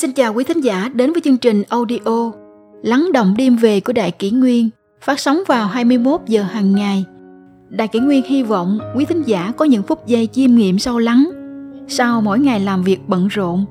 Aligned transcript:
Xin 0.00 0.12
chào 0.12 0.34
quý 0.34 0.44
thính 0.44 0.60
giả 0.60 0.90
đến 0.94 1.12
với 1.12 1.22
chương 1.24 1.38
trình 1.38 1.62
audio 1.68 2.32
Lắng 2.82 3.08
động 3.12 3.34
đêm 3.38 3.56
về 3.56 3.80
của 3.80 3.92
Đại 3.92 4.10
Kỷ 4.10 4.30
Nguyên 4.30 4.70
phát 5.00 5.20
sóng 5.20 5.38
vào 5.46 5.66
21 5.66 6.20
giờ 6.26 6.42
hàng 6.42 6.74
ngày. 6.74 7.04
Đại 7.68 7.88
Kỷ 7.88 7.98
Nguyên 8.00 8.24
hy 8.24 8.42
vọng 8.42 8.78
quý 8.96 9.04
thính 9.04 9.22
giả 9.22 9.52
có 9.56 9.64
những 9.64 9.82
phút 9.82 10.06
giây 10.06 10.26
chiêm 10.26 10.54
nghiệm 10.54 10.78
sâu 10.78 10.98
lắng 10.98 11.30
sau 11.88 12.20
mỗi 12.20 12.38
ngày 12.38 12.60
làm 12.60 12.82
việc 12.82 12.98
bận 13.08 13.28
rộn. 13.28 13.64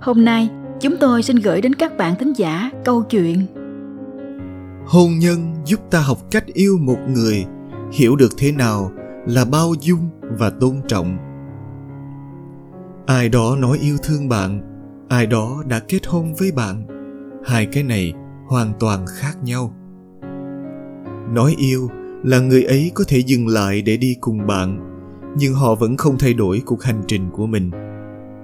Hôm 0.00 0.24
nay, 0.24 0.48
chúng 0.80 0.96
tôi 1.00 1.22
xin 1.22 1.36
gửi 1.36 1.60
đến 1.60 1.74
các 1.74 1.96
bạn 1.96 2.14
thính 2.18 2.32
giả 2.32 2.70
câu 2.84 3.02
chuyện 3.02 3.46
Hôn 4.86 5.18
nhân 5.18 5.54
giúp 5.64 5.80
ta 5.90 6.00
học 6.00 6.18
cách 6.30 6.46
yêu 6.46 6.78
một 6.80 6.98
người, 7.08 7.44
hiểu 7.92 8.16
được 8.16 8.30
thế 8.38 8.52
nào 8.52 8.92
là 9.26 9.44
bao 9.44 9.74
dung 9.80 10.08
và 10.38 10.50
tôn 10.50 10.74
trọng. 10.88 11.16
Ai 13.06 13.28
đó 13.28 13.56
nói 13.58 13.78
yêu 13.82 13.96
thương 14.02 14.28
bạn, 14.28 14.69
ai 15.10 15.26
đó 15.26 15.62
đã 15.68 15.80
kết 15.88 16.06
hôn 16.06 16.34
với 16.34 16.52
bạn. 16.52 16.86
Hai 17.44 17.66
cái 17.66 17.82
này 17.82 18.12
hoàn 18.46 18.72
toàn 18.80 19.06
khác 19.08 19.36
nhau. 19.44 19.74
Nói 21.34 21.54
yêu 21.58 21.88
là 22.24 22.40
người 22.40 22.62
ấy 22.62 22.90
có 22.94 23.04
thể 23.08 23.18
dừng 23.18 23.48
lại 23.48 23.82
để 23.82 23.96
đi 23.96 24.16
cùng 24.20 24.46
bạn, 24.46 24.78
nhưng 25.36 25.54
họ 25.54 25.74
vẫn 25.74 25.96
không 25.96 26.18
thay 26.18 26.34
đổi 26.34 26.62
cuộc 26.66 26.82
hành 26.82 27.02
trình 27.06 27.30
của 27.32 27.46
mình. 27.46 27.70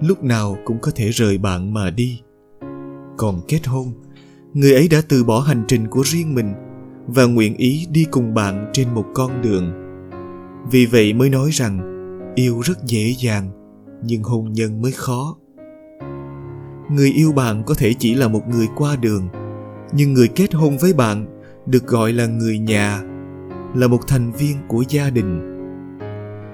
Lúc 0.01 0.25
nào 0.25 0.57
cũng 0.65 0.79
có 0.83 0.91
thể 0.95 1.11
rời 1.11 1.39
bạn 1.39 1.75
mà 1.75 1.91
đi. 1.91 2.21
Còn 3.17 3.41
kết 3.49 3.67
hôn, 3.67 3.93
người 4.55 4.75
ấy 4.75 4.89
đã 4.89 5.03
từ 5.09 5.25
bỏ 5.25 5.41
hành 5.41 5.65
trình 5.69 5.87
của 5.87 6.03
riêng 6.05 6.35
mình 6.35 6.53
và 7.07 7.25
nguyện 7.25 7.57
ý 7.57 7.87
đi 7.91 8.07
cùng 8.11 8.35
bạn 8.35 8.71
trên 8.73 8.95
một 8.95 9.05
con 9.15 9.43
đường. 9.43 9.73
Vì 10.71 10.87
vậy 10.87 11.13
mới 11.13 11.31
nói 11.31 11.51
rằng 11.53 11.81
yêu 12.35 12.61
rất 12.61 12.79
dễ 12.87 13.15
dàng, 13.19 13.51
nhưng 14.05 14.23
hôn 14.23 14.53
nhân 14.53 14.83
mới 14.83 14.93
khó. 14.93 15.37
Người 16.91 17.11
yêu 17.11 17.33
bạn 17.33 17.63
có 17.67 17.75
thể 17.75 17.95
chỉ 17.99 18.15
là 18.15 18.29
một 18.29 18.49
người 18.49 18.69
qua 18.77 18.97
đường, 18.97 19.29
nhưng 19.93 20.15
người 20.15 20.29
kết 20.29 20.55
hôn 20.55 20.77
với 20.79 20.93
bạn 20.93 21.27
được 21.67 21.87
gọi 21.87 22.13
là 22.13 22.27
người 22.27 22.59
nhà 22.59 23.03
là 23.75 23.87
một 23.87 24.01
thành 24.09 24.33
viên 24.33 24.57
của 24.69 24.85
gia 24.89 25.11
đình. 25.11 25.57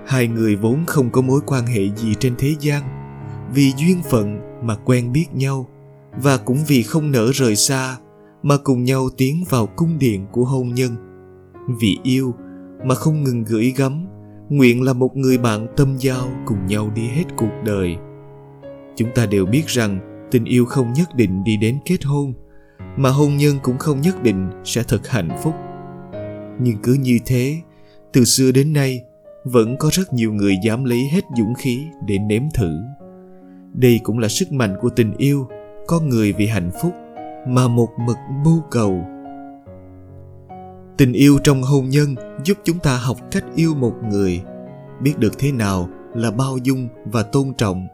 Hai 0.07 0.29
người 0.29 0.57
vốn 0.57 0.85
không 0.87 1.11
có 1.11 1.21
mối 1.21 1.41
quan 1.47 1.67
hệ 1.67 1.89
gì 1.97 2.15
trên 2.19 2.35
thế 2.39 2.55
gian 2.61 2.83
vì 3.55 3.73
duyên 3.77 4.03
phận 4.11 4.41
mà 4.63 4.77
quen 4.85 5.13
biết 5.13 5.27
nhau 5.33 5.69
và 6.23 6.37
cũng 6.37 6.59
vì 6.67 6.83
không 6.83 7.11
nỡ 7.11 7.31
rời 7.33 7.57
xa 7.57 7.97
mà 8.43 8.57
cùng 8.65 8.85
nhau 8.85 9.09
tiến 9.17 9.45
vào 9.51 9.67
cung 9.67 9.99
điện 9.99 10.27
của 10.33 10.45
hôn 10.45 10.75
nhân. 10.75 10.97
Vì 11.81 11.99
yêu 12.03 12.35
mà 12.85 12.95
không 12.95 13.25
ngừng 13.25 13.45
gửi 13.45 13.75
gắm 13.77 14.07
nguyện 14.49 14.83
là 14.83 14.93
một 14.93 15.17
người 15.17 15.39
bạn 15.39 15.67
tâm 15.77 15.97
giao 15.99 16.29
cùng 16.47 16.67
nhau 16.67 16.91
đi 16.95 17.03
hết 17.03 17.25
cuộc 17.37 17.53
đời. 17.65 17.97
Chúng 18.97 19.09
ta 19.15 19.27
đều 19.27 19.47
biết 19.47 19.67
rằng 19.67 20.12
tình 20.33 20.45
yêu 20.45 20.67
không 20.67 20.93
nhất 20.93 21.15
định 21.15 21.45
đi 21.45 21.57
đến 21.57 21.79
kết 21.85 22.05
hôn, 22.05 22.33
mà 22.97 23.11
hôn 23.11 23.37
nhân 23.37 23.59
cũng 23.63 23.79
không 23.79 24.01
nhất 24.01 24.23
định 24.23 24.51
sẽ 24.65 24.83
thật 24.89 25.09
hạnh 25.09 25.29
phúc. 25.43 25.55
Nhưng 26.61 26.77
cứ 26.83 26.95
như 26.95 27.19
thế, 27.27 27.61
từ 28.13 28.25
xưa 28.25 28.53
đến 28.53 28.73
nay, 28.73 29.01
vẫn 29.45 29.77
có 29.77 29.89
rất 29.93 30.13
nhiều 30.13 30.33
người 30.33 30.57
dám 30.65 30.85
lấy 30.85 31.09
hết 31.13 31.25
dũng 31.39 31.55
khí 31.55 31.87
để 32.07 32.19
nếm 32.19 32.43
thử. 32.55 32.79
Đây 33.75 34.01
cũng 34.03 34.19
là 34.19 34.29
sức 34.29 34.53
mạnh 34.53 34.77
của 34.81 34.89
tình 34.89 35.13
yêu 35.17 35.49
con 35.87 36.09
người 36.09 36.33
vì 36.33 36.47
hạnh 36.47 36.71
phúc 36.83 36.93
mà 37.49 37.69
một 37.69 37.89
mực 38.07 38.17
mưu 38.45 38.63
cầu. 38.71 39.05
Tình 40.97 41.13
yêu 41.13 41.39
trong 41.45 41.63
hôn 41.63 41.89
nhân 41.89 42.15
giúp 42.45 42.59
chúng 42.65 42.79
ta 42.79 42.97
học 42.97 43.17
cách 43.31 43.45
yêu 43.55 43.75
một 43.75 43.95
người. 44.11 44.43
Biết 45.03 45.19
được 45.19 45.39
thế 45.39 45.53
nào 45.53 45.89
là 46.15 46.31
bao 46.31 46.57
dung 46.63 46.89
và 47.05 47.23
tôn 47.23 47.53
trọng 47.59 47.87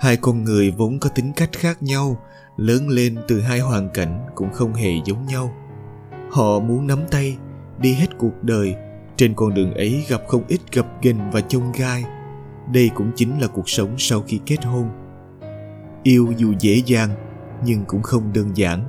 hai 0.00 0.16
con 0.16 0.44
người 0.44 0.70
vốn 0.70 0.98
có 0.98 1.08
tính 1.08 1.32
cách 1.36 1.50
khác 1.52 1.82
nhau, 1.82 2.18
lớn 2.56 2.88
lên 2.88 3.16
từ 3.28 3.40
hai 3.40 3.60
hoàn 3.60 3.88
cảnh 3.88 4.26
cũng 4.34 4.52
không 4.52 4.74
hề 4.74 4.90
giống 5.04 5.26
nhau. 5.26 5.54
Họ 6.30 6.58
muốn 6.58 6.86
nắm 6.86 6.98
tay, 7.10 7.36
đi 7.78 7.94
hết 7.94 8.18
cuộc 8.18 8.42
đời, 8.42 8.74
trên 9.16 9.34
con 9.34 9.54
đường 9.54 9.74
ấy 9.74 10.04
gặp 10.08 10.22
không 10.28 10.44
ít 10.48 10.60
gập 10.72 11.02
ghềnh 11.02 11.30
và 11.32 11.40
chông 11.40 11.72
gai. 11.78 12.04
Đây 12.72 12.90
cũng 12.94 13.10
chính 13.16 13.40
là 13.40 13.46
cuộc 13.46 13.68
sống 13.68 13.94
sau 13.98 14.20
khi 14.20 14.40
kết 14.46 14.64
hôn. 14.64 14.88
Yêu 16.02 16.32
dù 16.36 16.54
dễ 16.60 16.82
dàng, 16.86 17.10
nhưng 17.64 17.84
cũng 17.84 18.02
không 18.02 18.32
đơn 18.32 18.50
giản. 18.54 18.84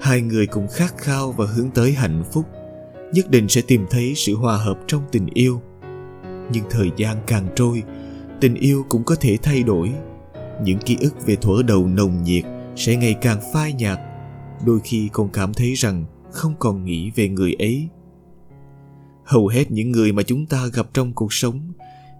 Hai 0.00 0.20
người 0.20 0.46
cùng 0.46 0.68
khát 0.68 0.98
khao 0.98 1.32
và 1.32 1.46
hướng 1.46 1.70
tới 1.70 1.92
hạnh 1.92 2.24
phúc, 2.32 2.44
nhất 3.12 3.30
định 3.30 3.48
sẽ 3.48 3.62
tìm 3.66 3.86
thấy 3.90 4.12
sự 4.16 4.36
hòa 4.36 4.56
hợp 4.56 4.78
trong 4.86 5.02
tình 5.12 5.26
yêu. 5.34 5.60
Nhưng 6.52 6.64
thời 6.70 6.90
gian 6.96 7.16
càng 7.26 7.46
trôi 7.54 7.82
tình 8.44 8.54
yêu 8.54 8.84
cũng 8.88 9.04
có 9.04 9.14
thể 9.20 9.36
thay 9.42 9.62
đổi. 9.62 9.92
Những 10.62 10.78
ký 10.78 10.96
ức 11.00 11.26
về 11.26 11.36
thuở 11.36 11.62
đầu 11.62 11.86
nồng 11.86 12.22
nhiệt 12.22 12.44
sẽ 12.76 12.96
ngày 12.96 13.14
càng 13.20 13.40
phai 13.52 13.72
nhạt. 13.72 13.98
Đôi 14.66 14.80
khi 14.84 15.08
còn 15.12 15.28
cảm 15.28 15.54
thấy 15.54 15.74
rằng 15.74 16.04
không 16.30 16.54
còn 16.58 16.84
nghĩ 16.84 17.10
về 17.10 17.28
người 17.28 17.54
ấy. 17.58 17.88
Hầu 19.24 19.48
hết 19.48 19.70
những 19.70 19.92
người 19.92 20.12
mà 20.12 20.22
chúng 20.22 20.46
ta 20.46 20.66
gặp 20.74 20.86
trong 20.94 21.12
cuộc 21.12 21.32
sống 21.32 21.72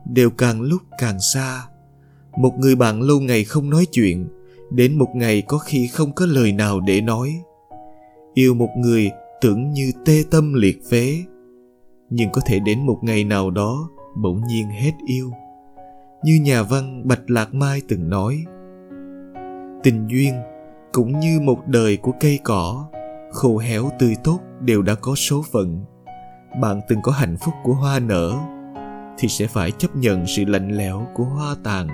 đều 0.07 0.31
càng 0.31 0.63
lúc 0.63 0.83
càng 0.99 1.21
xa. 1.35 1.63
Một 2.39 2.53
người 2.59 2.75
bạn 2.75 3.03
lâu 3.03 3.21
ngày 3.21 3.45
không 3.45 3.71
nói 3.71 3.87
chuyện, 3.93 4.29
đến 4.71 4.99
một 4.99 5.09
ngày 5.15 5.43
có 5.43 5.59
khi 5.59 5.87
không 5.87 6.13
có 6.13 6.27
lời 6.27 6.53
nào 6.53 6.81
để 6.81 7.01
nói. 7.01 7.35
Yêu 8.35 8.55
một 8.55 8.71
người 8.77 9.11
tưởng 9.41 9.73
như 9.73 9.93
tê 10.05 10.25
tâm 10.31 10.55
liệt 10.55 10.83
phế 10.91 11.23
nhưng 12.11 12.31
có 12.33 12.41
thể 12.47 12.59
đến 12.59 12.87
một 12.87 12.99
ngày 13.03 13.25
nào 13.25 13.51
đó 13.51 13.89
bỗng 14.23 14.41
nhiên 14.49 14.69
hết 14.69 14.93
yêu 15.07 15.31
như 16.25 16.41
nhà 16.43 16.63
văn 16.63 17.09
bạch 17.09 17.31
lạc 17.31 17.55
mai 17.55 17.83
từng 17.89 18.09
nói, 18.09 18.45
tình 19.83 20.07
duyên 20.09 20.35
cũng 20.93 21.21
như 21.21 21.41
một 21.41 21.67
đời 21.67 21.97
của 21.97 22.13
cây 22.21 22.39
cỏ 22.45 22.89
khô 23.33 23.59
héo 23.59 23.91
tươi 23.99 24.17
tốt 24.25 24.41
đều 24.61 24.83
đã 24.83 24.95
có 24.95 25.15
số 25.15 25.45
phận. 25.53 25.85
Bạn 26.61 26.81
từng 26.89 26.99
có 27.03 27.13
hạnh 27.13 27.37
phúc 27.37 27.55
của 27.65 27.73
hoa 27.73 27.99
nở 27.99 28.39
thì 29.19 29.29
sẽ 29.29 29.47
phải 29.47 29.71
chấp 29.71 29.97
nhận 29.97 30.27
sự 30.27 30.45
lạnh 30.45 30.77
lẽo 30.77 31.07
của 31.15 31.25
hoa 31.25 31.55
tàn. 31.65 31.89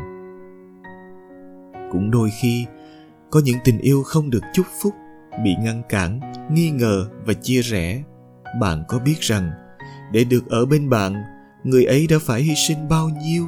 Cũng 1.93 2.11
đôi 2.11 2.31
khi, 2.41 2.67
có 3.31 3.41
những 3.45 3.59
tình 3.65 3.79
yêu 3.79 4.03
không 4.03 4.31
được 4.31 4.43
chúc 4.55 4.67
phúc, 4.83 4.95
bị 5.45 5.55
ngăn 5.63 5.83
cản, 5.89 6.21
nghi 6.51 6.71
ngờ 6.71 7.07
và 7.25 7.33
chia 7.35 7.61
rẽ, 7.61 8.03
bạn 8.61 8.85
có 8.89 8.99
biết 8.99 9.21
rằng 9.21 9.51
để 10.13 10.25
được 10.25 10.51
ở 10.51 10.67
bên 10.67 10.91
bạn, 10.91 11.15
người 11.65 11.85
ấy 11.85 12.07
đã 12.11 12.17
phải 12.21 12.43
hy 12.43 12.55
sinh 12.55 12.89
bao 12.89 13.09
nhiêu 13.09 13.45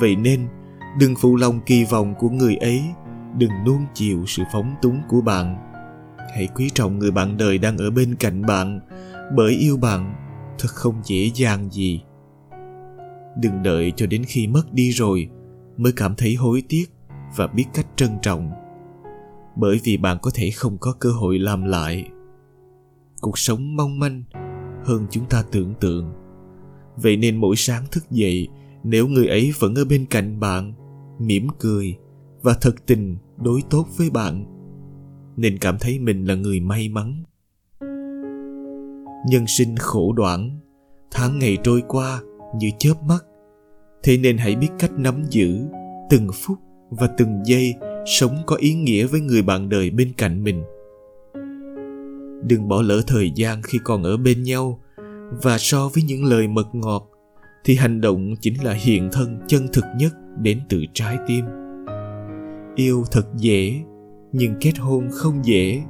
vậy 0.00 0.16
nên, 0.16 0.48
đừng 0.98 1.14
phụ 1.20 1.36
lòng 1.36 1.60
kỳ 1.66 1.84
vọng 1.84 2.14
của 2.18 2.28
người 2.28 2.56
ấy, 2.56 2.82
đừng 3.38 3.50
nuông 3.66 3.86
chiều 3.94 4.24
sự 4.26 4.42
phóng 4.52 4.74
túng 4.82 5.00
của 5.08 5.20
bạn. 5.20 5.56
Hãy 6.34 6.48
quý 6.54 6.70
trọng 6.74 6.98
người 6.98 7.10
bạn 7.10 7.36
đời 7.36 7.58
đang 7.58 7.78
ở 7.78 7.90
bên 7.90 8.14
cạnh 8.14 8.42
bạn, 8.42 8.80
bởi 9.36 9.52
yêu 9.52 9.76
bạn 9.76 10.14
thật 10.58 10.68
không 10.68 10.94
dễ 11.04 11.30
dàng 11.34 11.70
gì. 11.70 12.02
Đừng 13.36 13.62
đợi 13.62 13.92
cho 13.96 14.06
đến 14.06 14.24
khi 14.26 14.46
mất 14.46 14.72
đi 14.72 14.90
rồi 14.90 15.28
mới 15.76 15.92
cảm 15.96 16.14
thấy 16.14 16.34
hối 16.34 16.62
tiếc 16.68 16.84
và 17.36 17.46
biết 17.46 17.64
cách 17.74 17.86
trân 17.96 18.10
trọng, 18.22 18.50
bởi 19.56 19.80
vì 19.84 19.96
bạn 19.96 20.18
có 20.22 20.30
thể 20.34 20.50
không 20.50 20.78
có 20.78 20.92
cơ 21.00 21.10
hội 21.10 21.38
làm 21.38 21.64
lại. 21.64 22.04
Cuộc 23.20 23.38
sống 23.38 23.76
mong 23.76 23.98
manh 23.98 24.22
hơn 24.84 25.06
chúng 25.10 25.24
ta 25.26 25.44
tưởng 25.52 25.74
tượng. 25.80 26.12
Vậy 26.96 27.16
nên 27.16 27.36
mỗi 27.36 27.56
sáng 27.56 27.84
thức 27.90 28.10
dậy 28.10 28.48
nếu 28.84 29.08
người 29.08 29.26
ấy 29.26 29.52
vẫn 29.58 29.74
ở 29.74 29.84
bên 29.84 30.06
cạnh 30.10 30.40
bạn, 30.40 30.72
mỉm 31.18 31.48
cười 31.58 31.96
và 32.42 32.54
thật 32.60 32.74
tình 32.86 33.16
đối 33.36 33.60
tốt 33.70 33.86
với 33.96 34.10
bạn, 34.10 34.44
nên 35.36 35.58
cảm 35.58 35.76
thấy 35.80 35.98
mình 35.98 36.24
là 36.24 36.34
người 36.34 36.60
may 36.60 36.88
mắn. 36.88 37.22
Nhân 39.28 39.44
sinh 39.48 39.76
khổ 39.76 40.12
đoạn, 40.12 40.60
tháng 41.10 41.38
ngày 41.38 41.58
trôi 41.62 41.82
qua 41.88 42.20
như 42.56 42.70
chớp 42.78 43.02
mắt, 43.02 43.24
thế 44.02 44.16
nên 44.16 44.38
hãy 44.38 44.56
biết 44.56 44.68
cách 44.78 44.92
nắm 44.98 45.22
giữ 45.30 45.58
từng 46.10 46.28
phút 46.34 46.58
và 46.90 47.06
từng 47.18 47.40
giây 47.44 47.74
sống 48.06 48.36
có 48.46 48.56
ý 48.56 48.74
nghĩa 48.74 49.06
với 49.06 49.20
người 49.20 49.42
bạn 49.42 49.68
đời 49.68 49.90
bên 49.90 50.12
cạnh 50.16 50.44
mình. 50.44 50.64
Đừng 52.48 52.68
bỏ 52.68 52.82
lỡ 52.82 53.02
thời 53.06 53.30
gian 53.34 53.62
khi 53.62 53.78
còn 53.84 54.02
ở 54.02 54.16
bên 54.16 54.42
nhau 54.42 54.80
và 55.42 55.58
so 55.58 55.88
với 55.88 56.02
những 56.02 56.24
lời 56.24 56.48
mật 56.48 56.74
ngọt 56.74 57.10
thì 57.64 57.76
hành 57.76 58.00
động 58.00 58.34
chính 58.40 58.64
là 58.64 58.72
hiện 58.72 59.08
thân 59.12 59.38
chân 59.46 59.66
thực 59.72 59.84
nhất 59.98 60.12
đến 60.38 60.60
từ 60.68 60.84
trái 60.92 61.18
tim. 61.26 61.44
Yêu 62.74 63.04
thật 63.12 63.26
dễ, 63.36 63.80
nhưng 64.32 64.54
kết 64.60 64.72
hôn 64.78 65.08
không 65.12 65.44
dễ. 65.44 65.82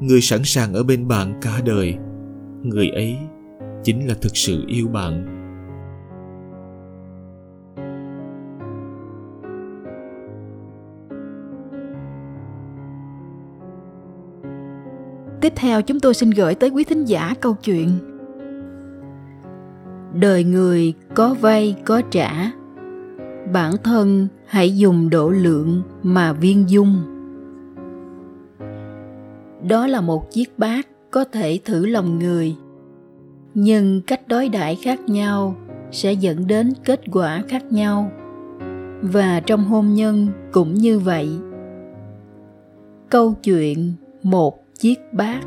Người 0.00 0.20
sẵn 0.20 0.40
sàng 0.44 0.74
ở 0.74 0.82
bên 0.82 1.08
bạn 1.08 1.38
cả 1.42 1.60
đời, 1.64 1.96
người 2.62 2.88
ấy 2.88 3.16
chính 3.84 4.08
là 4.08 4.14
thực 4.14 4.36
sự 4.36 4.64
yêu 4.66 4.88
bạn. 4.88 5.32
Tiếp 15.40 15.52
theo, 15.56 15.82
chúng 15.82 16.00
tôi 16.00 16.14
xin 16.14 16.30
gửi 16.30 16.54
tới 16.54 16.70
quý 16.70 16.84
thính 16.84 17.04
giả 17.04 17.34
câu 17.40 17.56
chuyện. 17.64 18.15
Đời 20.20 20.44
người 20.44 20.94
có 21.14 21.34
vay, 21.40 21.76
có 21.84 22.02
trả. 22.10 22.50
Bản 23.52 23.72
thân 23.84 24.28
hãy 24.46 24.76
dùng 24.76 25.10
độ 25.10 25.30
lượng 25.30 25.82
mà 26.02 26.32
viên 26.32 26.70
dung. 26.70 26.96
Đó 29.68 29.86
là 29.86 30.00
một 30.00 30.30
chiếc 30.30 30.58
bát 30.58 30.88
có 31.10 31.24
thể 31.24 31.58
thử 31.64 31.86
lòng 31.86 32.18
người, 32.18 32.56
nhưng 33.54 34.00
cách 34.02 34.28
đối 34.28 34.48
đãi 34.48 34.76
khác 34.76 35.00
nhau 35.08 35.56
sẽ 35.90 36.12
dẫn 36.12 36.46
đến 36.46 36.72
kết 36.84 37.00
quả 37.12 37.42
khác 37.48 37.72
nhau, 37.72 38.10
và 39.02 39.40
trong 39.40 39.64
hôn 39.64 39.94
nhân 39.94 40.28
cũng 40.52 40.74
như 40.74 40.98
vậy. 40.98 41.28
Câu 43.10 43.34
chuyện 43.42 43.92
một 44.22 44.64
chiếc 44.78 44.98
bát. 45.12 45.40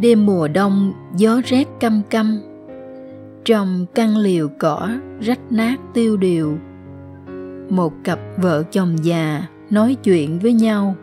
Đêm 0.00 0.26
mùa 0.26 0.48
đông, 0.48 0.92
gió 1.16 1.40
rét 1.44 1.68
căm 1.80 2.02
căm 2.10 2.40
trong 3.44 3.86
căn 3.94 4.16
liều 4.16 4.48
cỏ 4.58 4.90
rách 5.20 5.40
nát 5.52 5.76
tiêu 5.94 6.16
điều. 6.16 6.58
Một 7.70 7.92
cặp 8.04 8.18
vợ 8.36 8.62
chồng 8.62 8.96
già 9.04 9.46
nói 9.70 9.94
chuyện 9.94 10.38
với 10.38 10.52
nhau. 10.52 10.94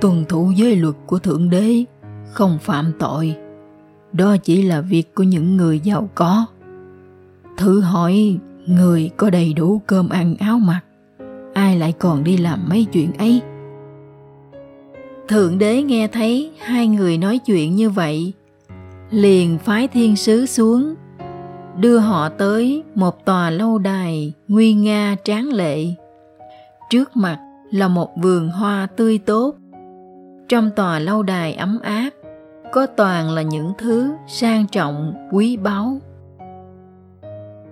Tuân 0.00 0.24
thủ 0.28 0.52
giới 0.56 0.76
luật 0.76 0.94
của 1.06 1.18
thượng 1.18 1.50
đế, 1.50 1.84
không 2.32 2.58
phạm 2.60 2.92
tội. 2.98 3.36
Đó 4.12 4.36
chỉ 4.36 4.62
là 4.62 4.80
việc 4.80 5.14
của 5.14 5.22
những 5.22 5.56
người 5.56 5.80
giàu 5.80 6.10
có. 6.14 6.46
Thử 7.56 7.80
hỏi, 7.80 8.38
người 8.66 9.10
có 9.16 9.30
đầy 9.30 9.54
đủ 9.54 9.82
cơm 9.86 10.08
ăn 10.08 10.36
áo 10.36 10.58
mặc, 10.58 10.80
ai 11.54 11.78
lại 11.78 11.92
còn 11.98 12.24
đi 12.24 12.36
làm 12.36 12.68
mấy 12.68 12.86
chuyện 12.92 13.12
ấy? 13.12 13.40
Thượng 15.28 15.58
đế 15.58 15.82
nghe 15.82 16.08
thấy 16.08 16.52
hai 16.58 16.86
người 16.86 17.18
nói 17.18 17.38
chuyện 17.38 17.76
như 17.76 17.90
vậy 17.90 18.32
liền 19.10 19.58
phái 19.58 19.88
thiên 19.88 20.16
sứ 20.16 20.46
xuống, 20.46 20.94
đưa 21.76 21.98
họ 21.98 22.28
tới 22.28 22.82
một 22.94 23.24
tòa 23.24 23.50
lâu 23.50 23.78
đài 23.78 24.32
nguy 24.48 24.72
nga 24.72 25.16
tráng 25.24 25.52
lệ. 25.52 25.84
Trước 26.90 27.16
mặt 27.16 27.38
là 27.70 27.88
một 27.88 28.16
vườn 28.16 28.48
hoa 28.50 28.86
tươi 28.96 29.18
tốt. 29.18 29.54
Trong 30.48 30.70
tòa 30.76 30.98
lâu 30.98 31.22
đài 31.22 31.54
ấm 31.54 31.78
áp, 31.82 32.10
có 32.72 32.86
toàn 32.86 33.30
là 33.30 33.42
những 33.42 33.72
thứ 33.78 34.12
sang 34.26 34.66
trọng, 34.66 35.14
quý 35.32 35.56
báu. 35.56 35.98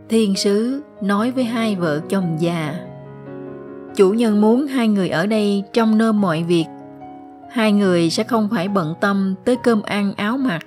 Thiên 0.09 0.37
sứ 0.37 0.83
nói 1.03 1.31
với 1.31 1.45
hai 1.45 1.77
vợ 1.77 2.01
chồng 2.09 2.37
già, 2.39 2.75
chủ 3.95 4.11
nhân 4.11 4.41
muốn 4.41 4.67
hai 4.67 4.89
người 4.89 5.09
ở 5.09 5.27
đây 5.27 5.63
trong 5.73 5.99
nôm 5.99 6.21
mọi 6.21 6.43
việc. 6.43 6.67
Hai 7.51 7.73
người 7.73 8.11
sẽ 8.11 8.23
không 8.23 8.49
phải 8.51 8.69
bận 8.69 8.95
tâm 9.01 9.35
tới 9.45 9.57
cơm 9.65 9.83
ăn 9.83 10.15
áo 10.17 10.37
mặc 10.37 10.63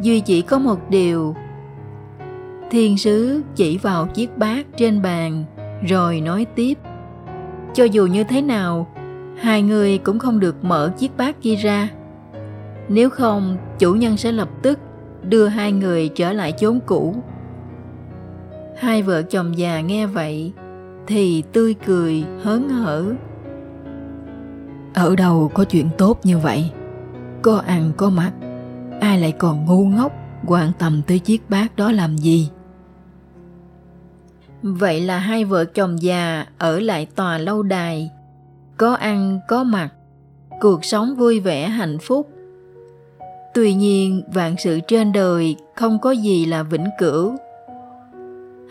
duy 0.00 0.20
chỉ 0.20 0.42
có 0.42 0.58
một 0.58 0.90
điều. 0.90 1.34
Thiên 2.70 2.98
sứ 2.98 3.42
chỉ 3.56 3.78
vào 3.78 4.06
chiếc 4.06 4.38
bát 4.38 4.66
trên 4.76 5.02
bàn, 5.02 5.44
rồi 5.88 6.20
nói 6.20 6.46
tiếp. 6.54 6.78
Cho 7.74 7.84
dù 7.84 8.06
như 8.06 8.24
thế 8.24 8.42
nào, 8.42 8.86
hai 9.38 9.62
người 9.62 9.98
cũng 9.98 10.18
không 10.18 10.40
được 10.40 10.64
mở 10.64 10.92
chiếc 10.98 11.16
bát 11.16 11.42
kia 11.42 11.54
ra. 11.54 11.88
Nếu 12.88 13.10
không, 13.10 13.56
chủ 13.78 13.94
nhân 13.94 14.16
sẽ 14.16 14.32
lập 14.32 14.48
tức 14.62 14.78
đưa 15.22 15.46
hai 15.46 15.72
người 15.72 16.08
trở 16.08 16.32
lại 16.32 16.52
chốn 16.52 16.80
cũ. 16.86 17.16
Hai 18.78 19.02
vợ 19.02 19.22
chồng 19.22 19.58
già 19.58 19.80
nghe 19.80 20.06
vậy, 20.06 20.52
thì 21.06 21.42
tươi 21.52 21.74
cười, 21.86 22.24
hớn 22.42 22.68
hở. 22.68 23.04
Ở 24.94 25.16
đâu 25.16 25.50
có 25.54 25.64
chuyện 25.64 25.88
tốt 25.98 26.20
như 26.24 26.38
vậy? 26.38 26.70
Có 27.42 27.62
ăn 27.66 27.92
có 27.96 28.10
mặc 28.10 28.32
ai 29.00 29.20
lại 29.20 29.32
còn 29.32 29.64
ngu 29.66 29.84
ngốc, 29.84 30.12
quan 30.46 30.72
tâm 30.78 31.02
tới 31.06 31.18
chiếc 31.18 31.50
bát 31.50 31.76
đó 31.76 31.92
làm 31.92 32.16
gì? 32.16 32.48
Vậy 34.62 35.00
là 35.00 35.18
hai 35.18 35.44
vợ 35.44 35.64
chồng 35.64 36.02
già 36.02 36.46
ở 36.58 36.80
lại 36.80 37.06
tòa 37.14 37.38
lâu 37.38 37.62
đài, 37.62 38.10
có 38.76 38.94
ăn, 38.94 39.40
có 39.48 39.64
mặc, 39.64 39.88
cuộc 40.60 40.84
sống 40.84 41.14
vui 41.16 41.40
vẻ, 41.40 41.68
hạnh 41.68 41.98
phúc. 41.98 42.30
Tuy 43.54 43.74
nhiên, 43.74 44.22
vạn 44.32 44.54
sự 44.58 44.80
trên 44.88 45.12
đời 45.12 45.56
không 45.74 45.98
có 45.98 46.10
gì 46.10 46.46
là 46.46 46.62
vĩnh 46.62 46.86
cửu. 46.98 47.36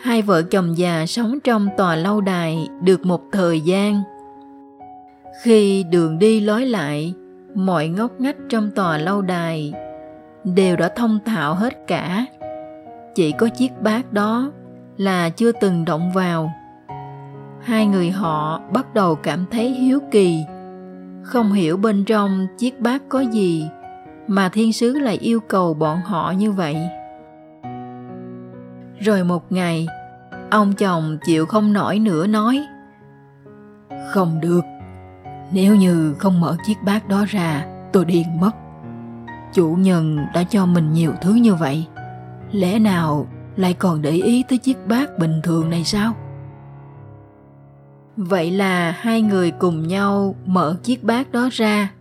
Hai 0.00 0.22
vợ 0.22 0.42
chồng 0.42 0.78
già 0.78 1.06
sống 1.06 1.40
trong 1.40 1.68
tòa 1.76 1.96
lâu 1.96 2.20
đài 2.20 2.68
được 2.82 3.06
một 3.06 3.22
thời 3.32 3.60
gian. 3.60 4.02
Khi 5.42 5.82
đường 5.82 6.18
đi 6.18 6.40
lối 6.40 6.66
lại, 6.66 7.14
mọi 7.54 7.88
ngóc 7.88 8.20
ngách 8.20 8.36
trong 8.48 8.70
tòa 8.70 8.98
lâu 8.98 9.22
đài 9.22 9.72
đều 10.44 10.76
đã 10.76 10.88
thông 10.96 11.18
thạo 11.24 11.54
hết 11.54 11.86
cả. 11.86 12.26
Chỉ 13.14 13.32
có 13.32 13.48
chiếc 13.48 13.72
bát 13.80 14.12
đó 14.12 14.50
là 14.96 15.28
chưa 15.28 15.52
từng 15.52 15.84
động 15.84 16.12
vào. 16.12 16.52
Hai 17.62 17.86
người 17.86 18.10
họ 18.10 18.60
bắt 18.72 18.94
đầu 18.94 19.14
cảm 19.14 19.46
thấy 19.50 19.70
hiếu 19.70 20.00
kỳ. 20.10 20.44
Không 21.22 21.52
hiểu 21.52 21.76
bên 21.76 22.04
trong 22.04 22.46
chiếc 22.58 22.80
bát 22.80 23.02
có 23.08 23.20
gì 23.20 23.68
mà 24.26 24.48
thiên 24.48 24.72
sứ 24.72 24.98
lại 24.98 25.16
yêu 25.16 25.40
cầu 25.40 25.74
bọn 25.74 25.98
họ 26.04 26.30
như 26.30 26.52
vậy. 26.52 26.76
Rồi 28.98 29.24
một 29.24 29.52
ngày, 29.52 29.86
ông 30.50 30.72
chồng 30.72 31.18
chịu 31.24 31.46
không 31.46 31.72
nổi 31.72 31.98
nữa 31.98 32.26
nói, 32.26 32.66
không 34.10 34.40
được, 34.40 34.64
nếu 35.52 35.76
như 35.76 36.14
không 36.18 36.40
mở 36.40 36.56
chiếc 36.66 36.76
bát 36.84 37.08
đó 37.08 37.24
ra, 37.28 37.66
tôi 37.92 38.04
điên 38.04 38.40
mất 38.40 38.50
chủ 39.52 39.76
nhân 39.78 40.18
đã 40.34 40.44
cho 40.44 40.66
mình 40.66 40.92
nhiều 40.92 41.12
thứ 41.22 41.34
như 41.34 41.54
vậy. 41.54 41.86
Lẽ 42.52 42.78
nào 42.78 43.26
lại 43.56 43.74
còn 43.74 44.02
để 44.02 44.10
ý 44.10 44.44
tới 44.48 44.58
chiếc 44.58 44.86
bát 44.86 45.18
bình 45.18 45.40
thường 45.42 45.70
này 45.70 45.84
sao? 45.84 46.14
Vậy 48.16 48.50
là 48.50 48.90
hai 48.90 49.22
người 49.22 49.50
cùng 49.50 49.88
nhau 49.88 50.34
mở 50.46 50.76
chiếc 50.82 51.04
bát 51.04 51.32
đó 51.32 51.48
ra. 51.52 51.92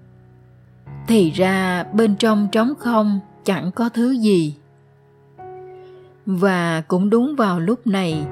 Thì 1.07 1.31
ra 1.31 1.83
bên 1.83 2.15
trong 2.15 2.47
trống 2.51 2.73
không 2.79 3.19
chẳng 3.43 3.71
có 3.71 3.89
thứ 3.89 4.11
gì. 4.11 4.55
Và 6.25 6.81
cũng 6.87 7.09
đúng 7.09 7.35
vào 7.35 7.59
lúc 7.59 7.87
này, 7.87 8.25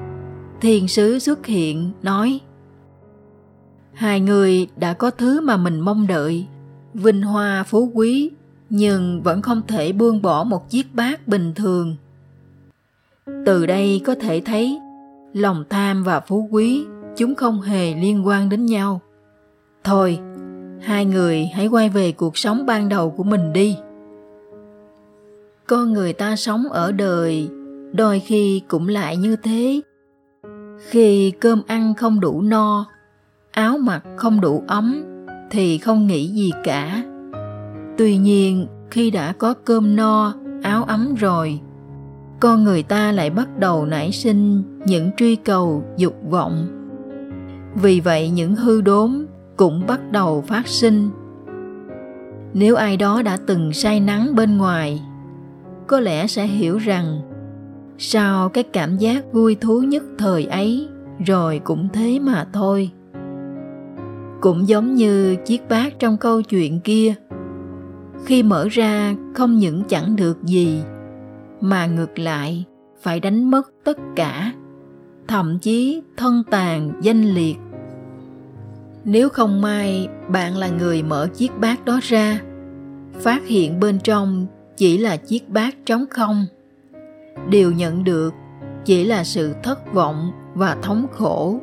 thiền 0.60 0.88
sứ 0.88 1.18
xuất 1.18 1.46
hiện 1.46 1.92
nói, 2.02 2.40
hai 3.92 4.20
người 4.20 4.68
đã 4.76 4.92
có 4.92 5.10
thứ 5.10 5.40
mà 5.40 5.56
mình 5.56 5.80
mong 5.80 6.06
đợi, 6.06 6.46
vinh 6.94 7.22
hoa 7.22 7.62
phú 7.62 7.90
quý 7.94 8.30
nhưng 8.70 9.22
vẫn 9.22 9.42
không 9.42 9.62
thể 9.68 9.92
buông 9.92 10.22
bỏ 10.22 10.44
một 10.44 10.70
chiếc 10.70 10.94
bát 10.94 11.28
bình 11.28 11.52
thường. 11.54 11.96
Từ 13.46 13.66
đây 13.66 14.00
có 14.04 14.14
thể 14.14 14.42
thấy, 14.44 14.80
lòng 15.32 15.64
tham 15.70 16.04
và 16.04 16.20
phú 16.20 16.48
quý, 16.50 16.84
chúng 17.16 17.34
không 17.34 17.60
hề 17.60 17.94
liên 17.94 18.26
quan 18.26 18.48
đến 18.48 18.66
nhau. 18.66 19.00
Thôi, 19.84 20.18
hai 20.80 21.04
người 21.04 21.46
hãy 21.46 21.66
quay 21.66 21.88
về 21.88 22.12
cuộc 22.12 22.38
sống 22.38 22.66
ban 22.66 22.88
đầu 22.88 23.10
của 23.10 23.22
mình 23.22 23.52
đi. 23.52 23.76
Con 25.66 25.92
người 25.92 26.12
ta 26.12 26.36
sống 26.36 26.68
ở 26.68 26.92
đời, 26.92 27.48
đôi 27.92 28.20
khi 28.20 28.62
cũng 28.68 28.88
lại 28.88 29.16
như 29.16 29.36
thế. 29.36 29.80
Khi 30.78 31.30
cơm 31.30 31.62
ăn 31.66 31.94
không 31.94 32.20
đủ 32.20 32.40
no, 32.40 32.86
áo 33.50 33.78
mặc 33.78 34.02
không 34.16 34.40
đủ 34.40 34.64
ấm, 34.66 35.04
thì 35.50 35.78
không 35.78 36.06
nghĩ 36.06 36.26
gì 36.26 36.50
cả 36.64 37.02
tuy 37.98 38.16
nhiên, 38.16 38.66
khi 38.90 39.10
đã 39.10 39.32
có 39.32 39.54
cơm 39.54 39.96
no, 39.96 40.34
áo 40.62 40.84
ấm 40.84 41.14
rồi, 41.14 41.60
con 42.40 42.64
người 42.64 42.82
ta 42.82 43.12
lại 43.12 43.30
bắt 43.30 43.48
đầu 43.58 43.86
nảy 43.86 44.12
sinh 44.12 44.62
những 44.86 45.10
truy 45.16 45.36
cầu, 45.36 45.84
dục 45.96 46.14
vọng. 46.30 46.66
Vì 47.74 48.00
vậy, 48.00 48.30
những 48.30 48.54
hư 48.54 48.80
đốn 48.80 49.26
cũng 49.56 49.86
bắt 49.86 50.12
đầu 50.12 50.42
phát 50.42 50.66
sinh. 50.66 51.10
Nếu 52.54 52.76
ai 52.76 52.96
đó 52.96 53.22
đã 53.22 53.38
từng 53.46 53.72
say 53.72 54.00
nắng 54.00 54.34
bên 54.34 54.58
ngoài, 54.58 55.02
có 55.86 56.00
lẽ 56.00 56.26
sẽ 56.26 56.46
hiểu 56.46 56.78
rằng 56.78 57.20
sao 57.98 58.48
cái 58.48 58.64
cảm 58.64 58.96
giác 58.96 59.32
vui 59.32 59.54
thú 59.54 59.80
nhất 59.80 60.02
thời 60.18 60.44
ấy, 60.44 60.88
rồi 61.26 61.60
cũng 61.64 61.88
thế 61.92 62.18
mà 62.18 62.46
thôi. 62.52 62.90
Cũng 64.40 64.68
giống 64.68 64.94
như 64.94 65.36
chiếc 65.46 65.68
bát 65.68 65.98
trong 65.98 66.16
câu 66.16 66.42
chuyện 66.42 66.80
kia 66.80 67.14
khi 68.24 68.42
mở 68.42 68.68
ra, 68.70 69.14
không 69.34 69.58
những 69.58 69.82
chẳng 69.88 70.16
được 70.16 70.42
gì, 70.42 70.82
mà 71.60 71.86
ngược 71.86 72.18
lại, 72.18 72.64
phải 73.02 73.20
đánh 73.20 73.50
mất 73.50 73.70
tất 73.84 73.98
cả, 74.16 74.52
thậm 75.28 75.58
chí 75.58 76.02
thân 76.16 76.42
tàn, 76.50 76.92
danh 77.02 77.22
liệt. 77.22 77.56
Nếu 79.04 79.28
không 79.28 79.60
may 79.60 80.08
bạn 80.28 80.56
là 80.56 80.68
người 80.68 81.02
mở 81.02 81.28
chiếc 81.34 81.58
bát 81.58 81.84
đó 81.84 82.00
ra, 82.02 82.40
phát 83.12 83.46
hiện 83.46 83.80
bên 83.80 83.98
trong 83.98 84.46
chỉ 84.76 84.98
là 84.98 85.16
chiếc 85.16 85.48
bát 85.48 85.74
trống 85.86 86.04
không 86.10 86.46
điều 87.48 87.72
nhận 87.72 88.04
được 88.04 88.34
chỉ 88.84 89.04
là 89.04 89.24
sự 89.24 89.54
thất 89.62 89.94
vọng 89.94 90.30
và 90.54 90.76
thống 90.82 91.06
khổ. 91.12 91.60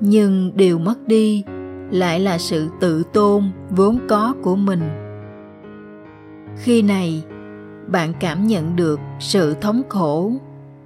Nhưng 0.00 0.52
điều 0.54 0.78
mất 0.78 1.08
đi 1.08 1.44
lại 1.90 2.20
là 2.20 2.38
sự 2.38 2.68
tự 2.80 3.02
tôn 3.12 3.44
vốn 3.70 3.98
có 4.08 4.34
của 4.42 4.56
mình 4.56 5.01
khi 6.56 6.82
này, 6.82 7.24
bạn 7.86 8.12
cảm 8.20 8.46
nhận 8.46 8.76
được 8.76 9.00
sự 9.18 9.54
thống 9.60 9.82
khổ 9.88 10.32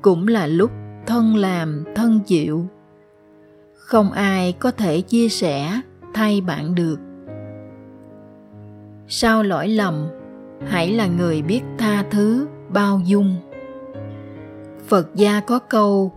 cũng 0.03 0.29
là 0.29 0.47
lúc 0.47 0.71
thân 1.07 1.37
làm, 1.37 1.85
thân 1.95 2.21
chịu. 2.27 2.67
Không 3.75 4.13
ai 4.13 4.53
có 4.53 4.71
thể 4.71 5.01
chia 5.01 5.29
sẻ, 5.29 5.81
thay 6.15 6.41
bạn 6.41 6.75
được. 6.75 6.99
Sau 9.09 9.43
lỗi 9.43 9.69
lầm, 9.69 10.07
hãy 10.67 10.93
là 10.93 11.07
người 11.07 11.43
biết 11.43 11.63
tha 11.79 12.05
thứ, 12.11 12.47
bao 12.69 13.01
dung. 13.05 13.35
Phật 14.87 15.15
gia 15.15 15.41
có 15.41 15.59
câu, 15.59 16.13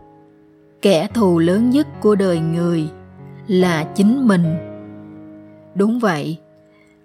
kẻ 0.82 1.08
thù 1.14 1.40
lớn 1.40 1.70
nhất 1.70 1.88
của 2.02 2.16
đời 2.16 2.40
người 2.40 2.90
là 3.48 3.84
chính 3.84 4.28
mình. 4.28 4.44
Đúng 5.76 6.00
vậy 6.00 6.38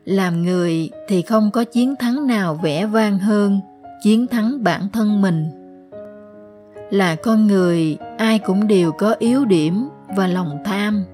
làm 0.04 0.42
người 0.42 0.90
thì 1.08 1.22
không 1.22 1.50
có 1.50 1.64
chiến 1.64 1.96
thắng 1.96 2.26
nào 2.26 2.60
vẻ 2.62 2.86
vang 2.86 3.18
hơn, 3.18 3.60
chiến 4.02 4.26
thắng 4.26 4.64
bản 4.64 4.88
thân 4.92 5.22
mình. 5.22 5.46
Là 6.90 7.14
con 7.14 7.46
người, 7.46 7.98
ai 8.18 8.38
cũng 8.38 8.66
đều 8.66 8.92
có 8.92 9.14
yếu 9.18 9.44
điểm 9.44 9.88
và 10.16 10.26
lòng 10.26 10.58
tham. 10.64 11.04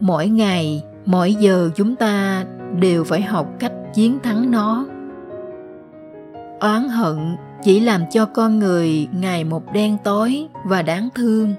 Mỗi 0.00 0.28
ngày, 0.28 0.82
mỗi 1.04 1.34
giờ 1.34 1.70
chúng 1.74 1.96
ta 1.96 2.44
đều 2.80 3.04
phải 3.04 3.22
học 3.22 3.46
cách 3.58 3.72
chiến 3.94 4.18
thắng 4.22 4.50
nó. 4.50 4.86
Oán 6.60 6.88
hận 6.88 7.36
chỉ 7.62 7.80
làm 7.80 8.02
cho 8.10 8.26
con 8.26 8.58
người 8.58 9.08
ngày 9.20 9.44
một 9.44 9.72
đen 9.72 9.96
tối 10.04 10.46
và 10.64 10.82
đáng 10.82 11.08
thương. 11.14 11.54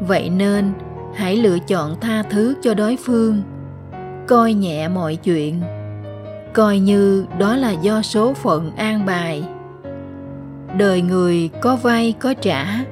Vậy 0.00 0.30
nên, 0.30 0.72
hãy 1.14 1.36
lựa 1.36 1.58
chọn 1.58 1.96
tha 2.00 2.22
thứ 2.22 2.54
cho 2.62 2.74
đối 2.74 2.96
phương 2.96 3.42
coi 4.26 4.54
nhẹ 4.54 4.88
mọi 4.88 5.16
chuyện. 5.16 5.60
Coi 6.52 6.78
như 6.78 7.26
đó 7.38 7.56
là 7.56 7.70
do 7.70 8.02
số 8.02 8.32
phận 8.32 8.76
an 8.76 9.06
bài. 9.06 9.44
Đời 10.78 11.02
người 11.02 11.50
có 11.60 11.76
vay 11.76 12.14
có 12.20 12.34
trả. 12.34 12.84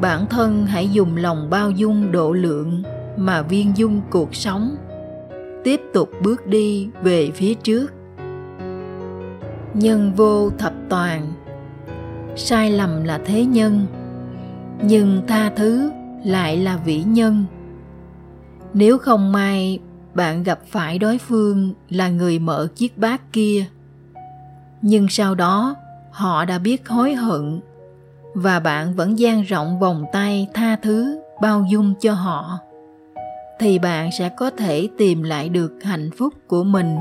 Bản 0.00 0.26
thân 0.26 0.66
hãy 0.66 0.88
dùng 0.88 1.16
lòng 1.16 1.50
bao 1.50 1.70
dung 1.70 2.12
độ 2.12 2.32
lượng 2.32 2.82
mà 3.16 3.42
viên 3.42 3.76
dung 3.76 4.00
cuộc 4.10 4.34
sống. 4.34 4.76
Tiếp 5.64 5.80
tục 5.92 6.10
bước 6.22 6.46
đi 6.46 6.88
về 7.02 7.30
phía 7.30 7.54
trước. 7.54 7.92
Nhân 9.74 10.12
vô 10.16 10.50
thập 10.58 10.72
toàn. 10.88 11.32
Sai 12.36 12.70
lầm 12.70 13.04
là 13.04 13.20
thế 13.24 13.44
nhân. 13.44 13.86
Nhưng 14.82 15.22
tha 15.26 15.50
thứ 15.56 15.90
lại 16.24 16.56
là 16.56 16.76
vĩ 16.84 17.02
nhân. 17.02 17.44
Nếu 18.74 18.98
không 18.98 19.32
may 19.32 19.78
bạn 20.16 20.42
gặp 20.42 20.58
phải 20.66 20.98
đối 20.98 21.18
phương 21.18 21.72
là 21.90 22.08
người 22.08 22.38
mở 22.38 22.68
chiếc 22.74 22.98
bát 22.98 23.32
kia. 23.32 23.64
Nhưng 24.82 25.08
sau 25.08 25.34
đó, 25.34 25.74
họ 26.10 26.44
đã 26.44 26.58
biết 26.58 26.88
hối 26.88 27.14
hận 27.14 27.60
và 28.34 28.60
bạn 28.60 28.94
vẫn 28.94 29.18
dang 29.18 29.42
rộng 29.42 29.78
vòng 29.78 30.04
tay 30.12 30.48
tha 30.54 30.76
thứ, 30.76 31.20
bao 31.42 31.64
dung 31.70 31.94
cho 32.00 32.12
họ. 32.12 32.58
Thì 33.58 33.78
bạn 33.78 34.10
sẽ 34.18 34.28
có 34.28 34.50
thể 34.50 34.88
tìm 34.98 35.22
lại 35.22 35.48
được 35.48 35.72
hạnh 35.82 36.10
phúc 36.18 36.34
của 36.46 36.64
mình. 36.64 36.96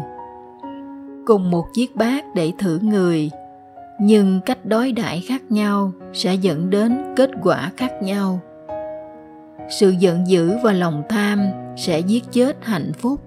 Cùng 1.25 1.51
một 1.51 1.65
chiếc 1.73 1.95
bát 1.95 2.25
để 2.35 2.51
thử 2.59 2.79
người, 2.81 3.29
nhưng 3.99 4.41
cách 4.45 4.65
đối 4.65 4.91
đãi 4.91 5.23
khác 5.27 5.41
nhau 5.49 5.91
sẽ 6.13 6.35
dẫn 6.35 6.69
đến 6.69 7.13
kết 7.15 7.29
quả 7.43 7.71
khác 7.77 7.91
nhau. 8.01 8.39
Sự 9.69 9.89
giận 9.89 10.27
dữ 10.27 10.57
và 10.63 10.73
lòng 10.73 11.03
tha 11.09 11.24
sẽ 11.75 11.99
giết 11.99 12.23
chết 12.31 12.65
hạnh 12.65 12.91
phúc. 12.93 13.21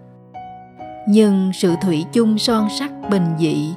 Nhưng 1.09 1.51
sự 1.55 1.75
thủy 1.83 2.05
chung 2.13 2.39
son 2.39 2.69
sắc 2.79 2.91
bình 3.11 3.27
dị, 3.39 3.75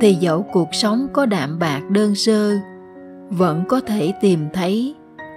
thì 0.00 0.14
dẫu 0.14 0.46
cuộc 0.52 0.74
sống 0.74 1.06
có 1.12 1.26
đạm 1.26 1.58
bạc 1.58 1.80
đơn 1.90 2.14
sơ, 2.14 2.58
vẫn 3.30 3.64
có 3.68 3.80
thể 3.80 4.12
tìm 4.20 4.48
thấy 4.52 4.94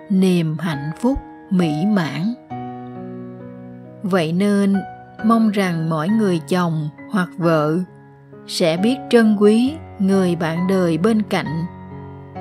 niềm 0.09 0.57
hạnh 0.59 0.91
phúc 1.01 1.17
mỹ 1.49 1.85
mãn. 1.85 2.33
Vậy 4.03 4.33
nên, 4.33 4.75
mong 5.25 5.49
rằng 5.49 5.89
mỗi 5.89 6.07
người 6.07 6.39
chồng 6.49 6.89
hoặc 7.11 7.29
vợ 7.37 7.77
sẽ 8.47 8.77
biết 8.77 8.97
trân 9.09 9.37
quý 9.39 9.73
người 9.99 10.35
bạn 10.35 10.67
đời 10.67 10.97
bên 10.97 11.21
cạnh, 11.21 11.65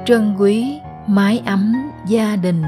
trân 0.06 0.36
quý 0.38 0.78
mái 1.06 1.42
ấm 1.46 1.74
gia 2.06 2.36
đình. 2.36 2.62